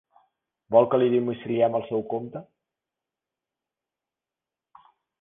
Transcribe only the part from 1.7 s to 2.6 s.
al seu compte?